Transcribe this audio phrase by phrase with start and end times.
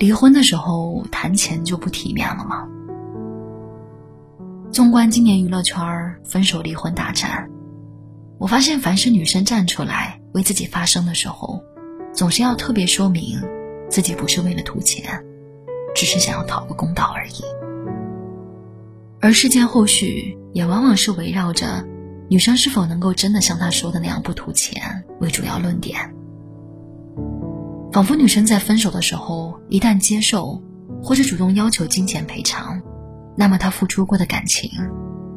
[0.00, 2.66] 离婚的时候谈钱就不体面了吗？
[4.72, 5.78] 纵观今年娱乐圈
[6.24, 7.50] 分手离婚大战，
[8.38, 11.62] 我发现凡是女生站出来为自己发声的时候，
[12.14, 13.42] 总是要特别说明
[13.90, 15.22] 自己不是为了图钱，
[15.94, 17.42] 只是想要讨个公道而已。
[19.20, 21.86] 而事件后续也往往是围绕着
[22.30, 26.14] 女生是否能够真的像她说的那样不图钱为主要论点，
[27.92, 30.62] 仿佛女生在分手的时候一旦接受
[31.02, 32.80] 或者主动要求金钱赔偿。
[33.36, 34.70] 那么她付出过的感情，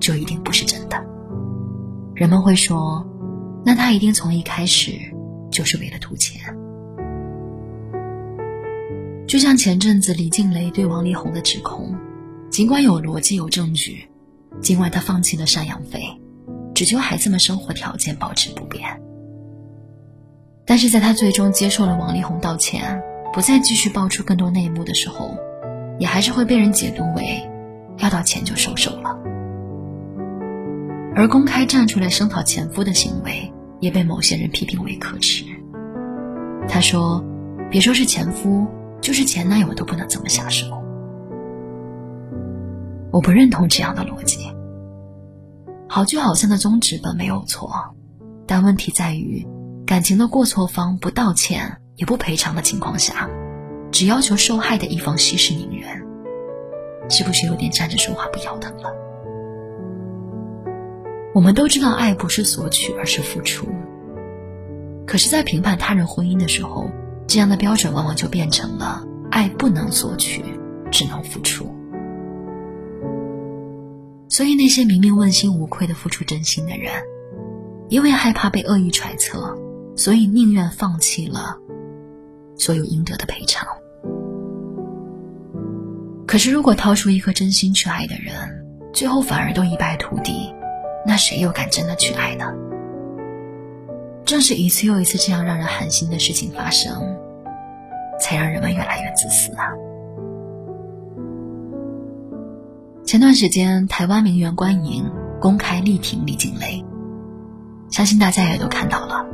[0.00, 1.02] 就一定不是真的。
[2.14, 3.06] 人们会说，
[3.64, 4.92] 那他一定从一开始
[5.50, 6.54] 就是为了图钱。
[9.26, 11.94] 就像前阵子李静蕾对王力宏的指控，
[12.50, 14.08] 尽管有逻辑有证据，
[14.60, 16.02] 尽管他放弃了赡养费，
[16.74, 19.00] 只求孩子们生活条件保持不变，
[20.66, 25.36] 但是在他最终接受了王力宏道歉，不再继续爆出更多内幕的时候，
[25.98, 27.50] 也还是会被人解读为。
[27.98, 29.16] 要到钱就收手了，
[31.14, 35.44] 而公开站出来声讨前夫的行为，也被某些人批评为可耻。
[36.68, 37.24] 他说
[37.70, 38.66] ：“别说是前夫，
[39.00, 40.66] 就是前男友都不能这么下手。”
[43.12, 44.52] 我不认同这样的逻辑。
[45.88, 47.70] 好聚好散的宗旨本没有错，
[48.44, 49.46] 但问题在于，
[49.86, 53.28] 感情的过错方不道歉也不赔偿的情况下，
[53.92, 56.02] 只要求受害的一方息事宁人。
[57.10, 58.90] 是不是有点站着说话不腰疼了？
[61.34, 63.68] 我们都知道，爱不是索取，而是付出。
[65.06, 66.90] 可是，在评判他人婚姻的时候，
[67.26, 70.42] 这样的标准往往就变成了：爱不能索取，
[70.90, 71.66] 只能付出。
[74.30, 76.90] 所以，那些明明问心无愧的付出真心的人，
[77.90, 79.54] 因为害怕被恶意揣测，
[79.96, 81.58] 所以宁愿放弃了
[82.56, 83.66] 所有应得的赔偿。
[86.26, 88.34] 可是，如果掏出一颗真心去爱的人，
[88.92, 90.52] 最后反而都一败涂地，
[91.06, 92.52] 那谁又敢真的去爱呢？
[94.24, 97.16] 正是一次又一次这样让人寒心的事情发生，
[98.18, 99.68] 才让人们越来越自私啊！
[103.04, 105.04] 前段时间，台湾名媛关颖
[105.40, 106.84] 公开力挺李静蕾，
[107.90, 109.24] 相信大家也都看到了。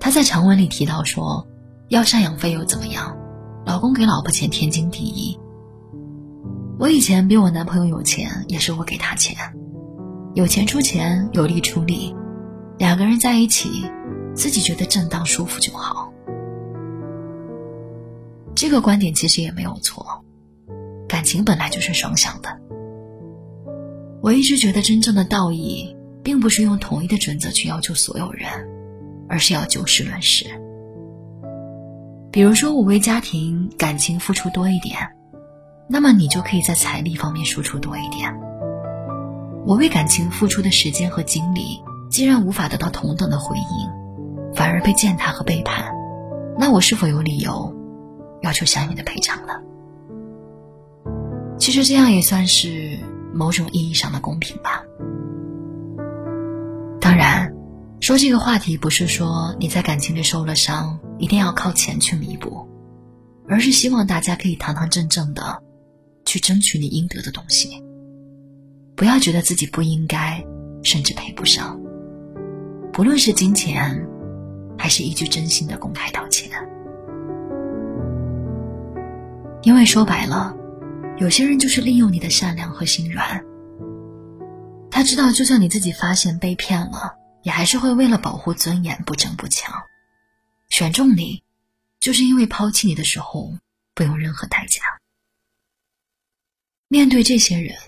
[0.00, 1.46] 她在长文里提到说
[1.88, 3.16] ：“要赡养费又怎么样？
[3.66, 5.38] 老公给老婆钱天经地义。”
[6.80, 9.36] 我以前比我男朋友有钱，也是我给他钱，
[10.34, 12.16] 有钱出钱，有力出力，
[12.78, 13.84] 两个人在一起，
[14.34, 16.10] 自己觉得正当舒服就好。
[18.54, 20.24] 这个观点其实也没有错，
[21.06, 22.58] 感情本来就是双向的。
[24.22, 28.48] 我一直觉得真正的道义，并不是用统一的准则去要求所有人，
[29.30, 30.44] 而是要就事论事。
[32.30, 34.96] 比如说，我为家庭感情付出多一点。
[35.88, 38.32] 那么你就可以在财力方面输出多一点。
[39.66, 41.80] 我为感情付出的时间和精力，
[42.10, 45.92] 既然无法得到同等的回应，反而被践踏和背叛，
[46.58, 47.74] 那我是否有理由
[48.42, 49.54] 要求相应的赔偿呢？
[51.58, 52.98] 其实这样也算是
[53.34, 54.84] 某种意义上的公平吧。
[57.00, 57.49] 当然，
[58.10, 62.66] 说这个话题不是说你在感情里受了伤，一定要靠钱去弥补，
[63.48, 65.62] 而是希望大家可以堂堂正正的。
[66.24, 67.80] 去争取你应得的东西，
[68.96, 70.44] 不要觉得自己不应该，
[70.82, 71.80] 甚至配不上。
[72.92, 74.04] 不论是金钱，
[74.76, 76.50] 还是一句真心的公开道歉，
[79.62, 80.52] 因为说白了，
[81.18, 83.40] 有些人就是利用你的善良和心软。
[84.90, 89.82] 他知道，就算你自己发现被骗了，也还是会为了保护尊严不争不抢，
[90.68, 91.42] 选中你，
[91.98, 93.54] 就是因为抛弃你的时候
[93.94, 94.82] 不用任何代价。
[96.88, 97.78] 面对这些人，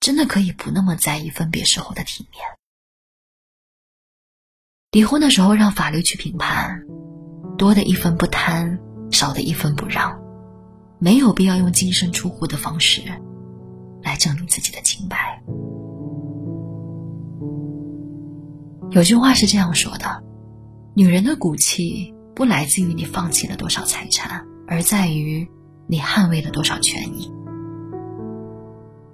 [0.00, 2.42] 真的可以不那么在意分别时候的体面。
[4.90, 6.84] 离婚的时候让法律去评判，
[7.58, 8.78] 多的一分不贪，
[9.10, 10.22] 少的一分不让，
[11.00, 13.02] 没有必要用净身出户的方式
[14.02, 15.42] 来证明自己的清白。
[18.94, 20.22] 有句话是这样说的：
[20.94, 25.48] 女人的骨气不来自于你放弃了多少财产，而在于
[25.88, 27.28] 你捍卫了多少权益。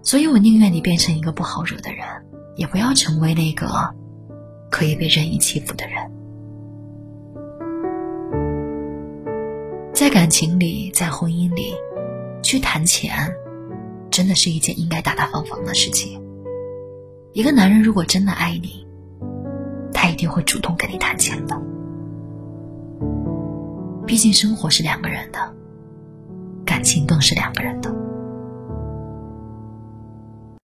[0.00, 2.06] 所以我宁愿你变成一个不好惹的人，
[2.54, 3.66] 也不要成为那个
[4.70, 6.08] 可以被任意欺负的人。
[9.92, 11.74] 在感情里，在婚姻里，
[12.44, 13.34] 去谈钱，
[14.08, 16.22] 真的是一件应该大大方方的事情。
[17.32, 18.83] 一个男人如果真的爱你，
[20.24, 21.54] 也会主动跟你谈钱的。
[24.06, 25.54] 毕竟生活是两个人的
[26.64, 28.03] 感情更是两个人的。